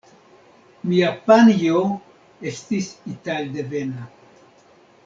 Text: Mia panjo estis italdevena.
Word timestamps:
Mia 0.93 1.11
panjo 1.27 1.83
estis 2.53 2.91
italdevena. 3.13 4.13